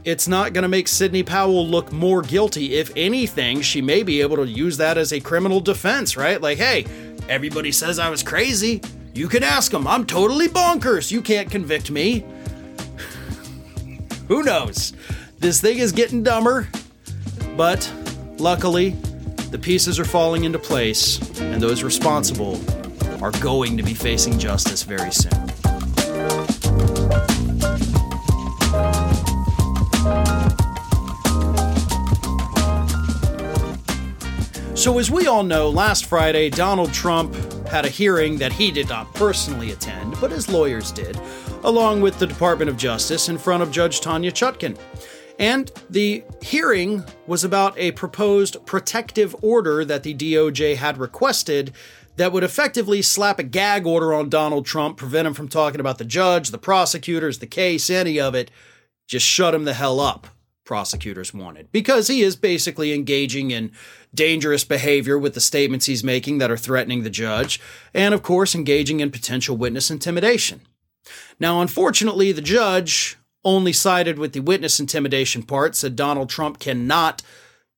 It's 0.06 0.28
not 0.28 0.54
gonna 0.54 0.68
make 0.68 0.88
Sidney 0.88 1.22
Powell 1.22 1.68
look 1.68 1.92
more 1.92 2.24
guilty. 2.24 2.74
If 2.74 2.92
anything, 2.96 3.62
she 3.62 3.80
may 3.82 4.02
be 4.02 4.22
able 4.22 4.38
to 4.38 4.48
use 4.48 4.78
that 4.78 4.98
as 4.98 5.14
a 5.14 5.20
criminal 5.20 5.60
defense, 5.60 6.18
right? 6.18 6.42
Like, 6.42 6.58
hey, 6.58 6.86
everybody 7.30 7.72
says 7.72 8.00
I 8.00 8.10
was 8.10 8.24
crazy. 8.24 8.82
You 9.14 9.30
can 9.30 9.44
ask 9.44 9.72
them. 9.72 9.88
I'm 9.88 10.06
totally 10.06 10.48
bonkers. 10.48 11.12
You 11.12 11.22
can't 11.22 11.50
convict 11.50 11.92
me. 11.92 12.26
Who 14.28 14.44
knows? 14.44 14.94
This 15.38 15.62
thing 15.62 15.78
is 15.78 15.94
getting 15.94 16.24
dumber, 16.24 16.68
but 17.56 17.92
luckily, 18.38 18.90
the 19.52 19.60
pieces 19.60 20.00
are 20.00 20.06
falling 20.06 20.44
into 20.44 20.60
place, 20.60 21.18
and 21.40 21.62
those 21.62 21.82
responsible 21.82 22.60
are 23.24 23.32
going 23.40 23.78
to 23.78 23.84
be 23.84 23.94
facing 23.94 24.38
justice 24.38 24.84
very 24.84 25.12
soon. 25.12 25.49
So, 34.80 34.98
as 34.98 35.12
we 35.12 35.28
all 35.28 35.44
know, 35.44 35.70
last 35.70 36.06
Friday, 36.06 36.50
Donald 36.50 36.94
Trump 36.94 37.36
had 37.68 37.84
a 37.84 37.90
hearing 37.90 38.38
that 38.38 38.54
he 38.54 38.72
did 38.72 38.88
not 38.88 39.14
personally 39.14 39.72
attend, 39.72 40.16
but 40.22 40.32
his 40.32 40.48
lawyers 40.48 40.94
did, 40.94 41.20
along 41.66 42.00
with 42.00 42.18
the 42.18 42.26
Department 42.26 42.70
of 42.70 42.78
Justice 42.78 43.28
in 43.28 43.38
front 43.38 43.62
of 43.62 43.74
Judge 43.74 44.00
Tanya 44.00 44.32
Chutkan. 44.32 44.80
And 45.38 45.70
the 45.90 46.24
hearing 46.42 47.04
was 47.28 47.44
about 47.44 47.78
a 47.78 47.92
proposed 47.92 48.66
protective 48.66 49.36
order 49.42 49.84
that 49.84 50.04
the 50.04 50.16
DOJ 50.16 50.78
had 50.78 50.98
requested 50.98 51.74
that 52.16 52.32
would 52.32 52.46
effectively 52.46 53.02
slap 53.02 53.38
a 53.38 53.44
gag 53.44 53.86
order 53.86 54.14
on 54.14 54.30
Donald 54.30 54.66
Trump, 54.66 54.96
prevent 54.96 55.28
him 55.28 55.34
from 55.34 55.50
talking 55.50 55.82
about 55.82 55.98
the 55.98 56.06
judge, 56.06 56.52
the 56.52 56.58
prosecutors, 56.58 57.40
the 57.40 57.48
case, 57.48 57.90
any 57.90 58.18
of 58.18 58.34
it. 58.34 58.50
Just 59.08 59.26
shut 59.26 59.54
him 59.54 59.66
the 59.66 59.74
hell 59.74 60.00
up, 60.00 60.28
prosecutors 60.70 61.34
wanted. 61.34 61.72
Because 61.72 62.10
he 62.10 62.22
is 62.22 62.36
basically 62.36 62.94
engaging 62.94 63.50
in 63.50 63.72
dangerous 64.14 64.64
behavior 64.64 65.18
with 65.18 65.34
the 65.34 65.42
statements 65.42 65.88
he's 65.88 66.04
making 66.04 66.38
that 66.38 66.52
are 66.52 66.58
threatening 66.58 67.02
the 67.02 67.10
judge, 67.10 67.60
and 67.92 68.14
of 68.14 68.22
course, 68.22 68.54
engaging 68.54 69.00
in 69.00 69.10
potential 69.10 69.58
witness 69.58 69.90
intimidation. 69.90 70.62
Now, 71.40 71.60
unfortunately, 71.60 72.32
the 72.32 72.44
judge 72.44 73.18
only 73.44 73.74
sided 73.74 74.20
with 74.20 74.34
the 74.34 74.42
witness 74.42 74.80
intimidation 74.80 75.42
part, 75.42 75.76
said 75.76 75.96
Donald 75.96 76.30
Trump 76.30 76.60
cannot 76.60 77.24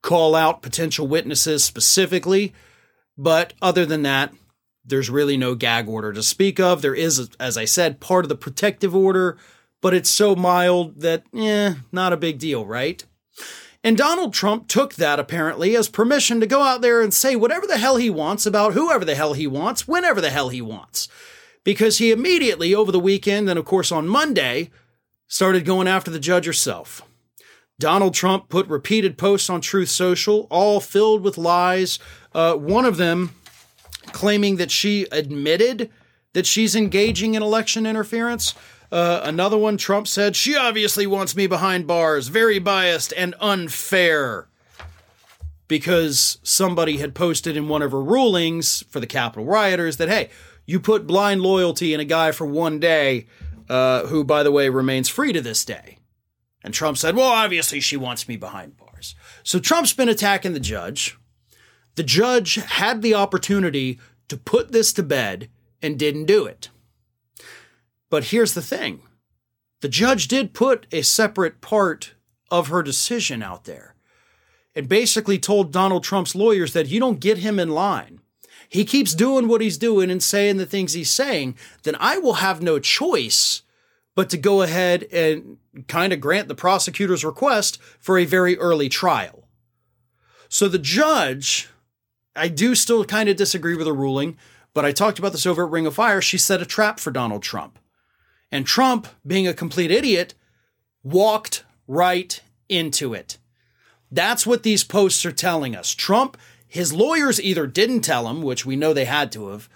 call 0.04 0.36
out 0.36 0.62
potential 0.62 1.08
witnesses 1.08 1.64
specifically. 1.64 2.52
But 3.18 3.54
other 3.62 3.86
than 3.86 4.02
that, 4.02 4.34
there's 4.84 5.10
really 5.10 5.38
no 5.38 5.56
gag 5.56 5.88
order 5.88 6.12
to 6.12 6.22
speak 6.22 6.60
of. 6.60 6.82
There 6.82 6.94
is, 6.94 7.30
as 7.40 7.56
I 7.56 7.64
said, 7.64 8.02
part 8.02 8.26
of 8.26 8.30
the 8.30 8.36
protective 8.36 8.94
order, 8.94 9.38
but 9.82 9.94
it's 9.94 10.10
so 10.10 10.36
mild 10.36 11.02
that, 11.02 11.24
eh, 11.36 11.76
not 11.92 12.14
a 12.14 12.18
big 12.18 12.40
deal, 12.40 12.66
right? 12.66 13.04
And 13.84 13.98
Donald 13.98 14.34
Trump 14.34 14.68
took 14.68 14.96
that 14.96 15.20
apparently 15.20 15.76
as 15.76 15.90
permission 15.90 16.40
to 16.40 16.46
go 16.46 16.62
out 16.62 16.82
there 16.82 17.02
and 17.02 17.14
say 17.14 17.36
whatever 17.36 17.66
the 17.66 17.80
hell 17.80 17.96
he 17.98 18.12
wants 18.12 18.46
about 18.46 18.74
whoever 18.74 19.04
the 19.04 19.16
hell 19.16 19.34
he 19.34 19.48
wants, 19.48 19.88
whenever 19.88 20.22
the 20.22 20.30
hell 20.30 20.50
he 20.50 20.62
wants. 20.62 21.08
Because 21.64 21.98
he 21.98 22.12
immediately, 22.12 22.76
over 22.76 22.92
the 22.92 23.00
weekend 23.00 23.50
and 23.50 23.58
of 23.58 23.66
course 23.66 23.92
on 23.92 24.08
Monday, 24.08 24.70
started 25.28 25.66
going 25.66 25.88
after 25.88 26.12
the 26.12 26.20
judge 26.20 26.46
herself. 26.46 27.02
Donald 27.80 28.14
Trump 28.14 28.50
put 28.50 28.68
repeated 28.68 29.18
posts 29.18 29.50
on 29.50 29.62
Truth 29.62 29.90
Social, 29.90 30.46
all 30.52 30.80
filled 30.80 31.24
with 31.24 31.38
lies. 31.38 31.98
Uh, 32.34 32.54
one 32.54 32.86
of 32.86 32.98
them 32.98 33.32
claiming 34.12 34.58
that 34.58 34.70
she 34.70 35.08
admitted 35.12 35.90
that 36.34 36.46
she's 36.46 36.76
engaging 36.76 37.34
in 37.34 37.42
election 37.42 37.88
interference. 37.88 38.54
Uh, 38.92 39.22
another 39.24 39.58
one, 39.58 39.78
Trump 39.78 40.08
said, 40.08 40.36
she 40.36 40.56
obviously 40.56 41.08
wants 41.08 41.36
me 41.36 41.48
behind 41.48 41.88
bars, 41.88 42.28
very 42.28 42.60
biased 42.60 43.14
and 43.16 43.34
unfair. 43.40 44.50
Because 45.68 46.40
somebody 46.44 46.98
had 46.98 47.16
posted 47.16 47.56
in 47.56 47.70
one 47.70 47.82
of 47.82 47.94
her 47.94 48.04
rulings 48.04 48.84
for 48.90 49.00
the 49.00 49.08
Capitol 49.08 49.46
rioters 49.46 49.96
that, 49.98 50.10
hey, 50.10 50.30
you 50.66 50.80
put 50.80 51.08
blind 51.08 51.42
loyalty 51.42 51.94
in 51.94 52.02
a 52.02 52.06
guy 52.06 52.34
for 52.34 52.46
one 52.46 52.80
day, 52.80 53.28
uh, 53.70 54.08
who, 54.08 54.26
by 54.26 54.44
the 54.44 54.52
way, 54.52 54.68
remains 54.68 55.08
free 55.08 55.32
to 55.32 55.40
this 55.40 55.64
day. 55.64 55.98
And 56.62 56.74
Trump 56.74 56.98
said, 56.98 57.16
well, 57.16 57.30
obviously 57.30 57.80
she 57.80 57.96
wants 57.96 58.28
me 58.28 58.36
behind 58.36 58.76
bars. 58.76 59.16
So 59.44 59.60
Trump's 59.60 59.94
been 59.94 60.10
attacking 60.10 60.52
the 60.52 60.60
judge. 60.60 61.18
The 61.96 62.04
judge 62.04 62.56
had 62.56 63.02
the 63.02 63.14
opportunity 63.14 64.00
to 64.28 64.38
put 64.38 64.74
this 64.74 64.92
to 64.94 65.04
bed 65.04 65.50
and 65.82 65.98
didn't 65.98 66.26
do 66.26 66.46
it. 66.46 66.70
But 68.12 68.25
here's 68.25 68.53
the 68.53 68.62
thing 68.62 69.01
the 69.80 69.89
judge 69.89 70.27
did 70.27 70.53
put 70.53 70.86
a 70.91 71.01
separate 71.01 71.62
part 71.62 72.13
of 72.51 72.68
her 72.68 72.84
decision 72.84 73.41
out 73.41 73.63
there 73.63 73.96
and 74.75 74.88
basically 74.88 75.39
told 75.39 75.72
Donald 75.72 76.03
Trump's 76.03 76.36
lawyers 76.36 76.74
that 76.74 76.88
you 76.88 77.00
don't 77.00 77.20
get 77.20 77.39
him 77.39 77.60
in 77.60 77.70
line. 77.70 78.20
He 78.70 78.86
keeps 78.86 79.15
doing 79.15 79.48
what 79.48 79.62
he's 79.62 79.77
doing 79.77 80.12
and 80.12 80.22
saying 80.22 80.58
the 80.58 80.65
things 80.65 80.94
he's 80.94 81.10
saying, 81.10 81.56
then 81.84 81.96
I 82.00 82.20
will 82.20 82.36
have 82.36 82.62
no 82.62 82.80
choice 82.80 83.63
but 84.13 84.30
to 84.30 84.38
go 84.38 84.62
ahead 84.62 85.03
and 85.12 85.58
kind 85.88 86.13
of 86.13 86.22
grant 86.22 86.48
the 86.48 86.56
prosecutor's 86.56 87.25
request 87.25 87.82
for 88.00 88.18
a 88.18 88.25
very 88.25 88.58
early 88.58 88.88
trial. 88.88 89.48
So 90.48 90.68
the 90.68 90.80
judge, 90.80 91.70
I 92.36 92.50
do 92.50 92.75
still 92.75 93.03
kind 93.06 93.30
of 93.30 93.38
disagree 93.38 93.75
with 93.75 93.88
the 93.88 93.94
ruling, 93.94 94.38
but 94.74 94.86
I 94.86 94.91
talked 94.91 95.20
about 95.20 95.32
this 95.32 95.46
over 95.46 95.65
at 95.65 95.72
Ring 95.72 95.86
of 95.86 95.96
Fire. 95.96 96.22
She 96.22 96.38
set 96.38 96.62
a 96.62 96.65
trap 96.65 97.00
for 97.00 97.12
Donald 97.12 97.44
Trump. 97.44 97.77
And 98.51 98.65
Trump, 98.65 99.08
being 99.25 99.48
a 99.48 99.53
complete 99.53 99.91
idiot, 99.91 100.34
walked 101.03 101.63
right 101.88 102.41
into 102.67 103.13
it. 103.13 103.38
That's 104.12 104.46
what 104.46 104.63
these 104.63 104.84
posts 104.84 105.25
are 105.25 105.31
telling 105.31 105.75
us. 105.75 105.96
Trump, 105.96 106.38
his 106.67 106.91
lawyers 106.91 107.41
either 107.41 107.65
didn't 107.65 108.01
tell 108.01 108.27
him, 108.27 108.41
which 108.41 108.65
we 108.65 108.75
know 108.75 108.93
they 108.93 109.05
had 109.05 109.31
to 109.34 109.48
have, 109.50 109.70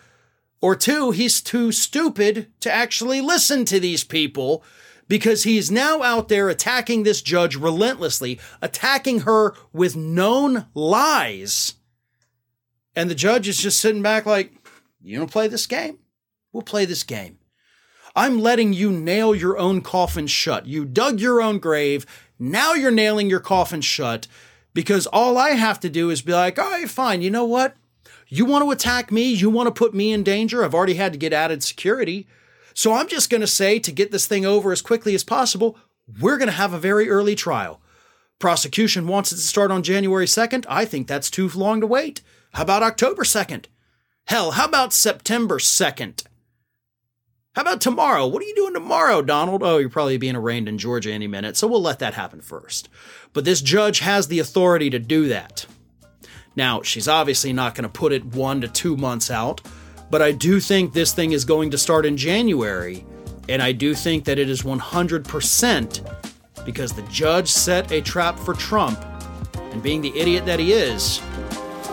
or 0.61 0.75
two, 0.75 1.11
he's 1.11 1.41
too 1.41 1.71
stupid 1.71 2.51
to 2.61 2.71
actually 2.71 3.21
listen 3.21 3.65
to 3.65 3.79
these 3.79 4.03
people 4.03 4.63
because 5.07 5.43
he's 5.43 5.69
now 5.69 6.01
out 6.01 6.27
there 6.27 6.49
attacking 6.49 7.03
this 7.03 7.21
judge 7.21 7.55
relentlessly, 7.55 8.39
attacking 8.61 9.21
her 9.21 9.53
with 9.71 9.95
known 9.95 10.65
lies. 10.73 11.75
And 12.95 13.09
the 13.09 13.15
judge 13.15 13.47
is 13.47 13.59
just 13.59 13.79
sitting 13.79 14.01
back 14.01 14.25
like, 14.25 14.53
You 15.03 15.17
don't 15.17 15.31
play 15.31 15.47
this 15.47 15.67
game? 15.67 15.99
We'll 16.51 16.63
play 16.63 16.85
this 16.85 17.03
game. 17.03 17.37
I'm 18.15 18.39
letting 18.39 18.71
you 18.73 18.91
nail 18.91 19.35
your 19.35 19.57
own 19.57 19.81
coffin 19.81 20.27
shut. 20.27 20.65
You 20.65 20.85
dug 20.85 21.19
your 21.19 21.41
own 21.41 21.59
grave. 21.59 22.05
Now 22.39 22.73
you're 22.73 22.91
nailing 22.91 23.29
your 23.29 23.39
coffin 23.39 23.81
shut 23.81 24.27
because 24.73 25.07
all 25.07 25.37
I 25.37 25.51
have 25.51 25.79
to 25.81 25.89
do 25.89 26.09
is 26.09 26.21
be 26.21 26.33
like, 26.33 26.57
all 26.57 26.71
right, 26.71 26.89
fine. 26.89 27.21
You 27.21 27.29
know 27.29 27.45
what? 27.45 27.75
You 28.27 28.45
want 28.45 28.63
to 28.63 28.71
attack 28.71 29.11
me? 29.11 29.31
You 29.31 29.49
want 29.49 29.67
to 29.67 29.71
put 29.71 29.93
me 29.93 30.13
in 30.13 30.23
danger? 30.23 30.63
I've 30.63 30.73
already 30.73 30.95
had 30.95 31.11
to 31.13 31.19
get 31.19 31.33
added 31.33 31.63
security. 31.63 32.27
So 32.73 32.93
I'm 32.93 33.07
just 33.07 33.29
going 33.29 33.41
to 33.41 33.47
say 33.47 33.79
to 33.79 33.91
get 33.91 34.11
this 34.11 34.27
thing 34.27 34.45
over 34.45 34.71
as 34.71 34.81
quickly 34.81 35.13
as 35.13 35.23
possible, 35.23 35.77
we're 36.19 36.37
going 36.37 36.49
to 36.49 36.53
have 36.53 36.73
a 36.73 36.79
very 36.79 37.09
early 37.09 37.35
trial. 37.35 37.81
Prosecution 38.39 39.07
wants 39.07 39.31
it 39.31 39.35
to 39.35 39.41
start 39.41 39.71
on 39.71 39.83
January 39.83 40.25
2nd. 40.25 40.65
I 40.67 40.85
think 40.85 41.07
that's 41.07 41.29
too 41.29 41.49
long 41.49 41.81
to 41.81 41.87
wait. 41.87 42.21
How 42.53 42.63
about 42.63 42.83
October 42.83 43.23
2nd? 43.23 43.65
Hell, 44.25 44.51
how 44.51 44.65
about 44.65 44.91
September 44.91 45.59
2nd? 45.59 46.25
How 47.55 47.61
about 47.61 47.79
tomorrow? 47.79 48.27
What 48.27 48.43
are 48.43 48.45
you 48.45 48.53
doing 48.53 48.73
tomorrow, 48.73 49.21
Donald? 49.21 49.63
Oh, 49.63 49.77
you're 49.77 49.89
probably 49.89 50.17
being 50.17 50.35
arraigned 50.35 50.67
in 50.67 50.77
Georgia 50.77 51.13
any 51.13 51.27
minute, 51.27 51.55
so 51.55 51.67
we'll 51.67 51.81
let 51.81 51.99
that 51.99 52.13
happen 52.13 52.41
first. 52.41 52.89
But 53.31 53.45
this 53.45 53.61
judge 53.61 53.99
has 53.99 54.27
the 54.27 54.39
authority 54.39 54.89
to 54.89 54.99
do 54.99 55.29
that. 55.29 55.65
Now, 56.57 56.81
she's 56.81 57.07
obviously 57.07 57.53
not 57.53 57.73
going 57.73 57.83
to 57.83 57.89
put 57.89 58.11
it 58.11 58.25
one 58.25 58.59
to 58.59 58.67
two 58.67 58.97
months 58.97 59.31
out, 59.31 59.61
but 60.09 60.21
I 60.21 60.33
do 60.33 60.59
think 60.59 60.91
this 60.91 61.13
thing 61.13 61.31
is 61.31 61.45
going 61.45 61.71
to 61.71 61.77
start 61.77 62.05
in 62.05 62.17
January, 62.17 63.05
and 63.47 63.61
I 63.61 63.71
do 63.71 63.95
think 63.95 64.25
that 64.25 64.37
it 64.37 64.49
is 64.49 64.63
100% 64.63 66.65
because 66.65 66.91
the 66.91 67.03
judge 67.03 67.47
set 67.47 67.89
a 67.89 68.01
trap 68.01 68.37
for 68.37 68.53
Trump, 68.53 68.99
and 69.71 69.81
being 69.81 70.01
the 70.01 70.17
idiot 70.19 70.45
that 70.45 70.59
he 70.59 70.73
is, 70.73 71.21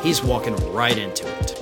he's 0.03 0.25
walking 0.25 0.57
right 0.73 0.99
into 0.99 1.25
it. 1.39 1.62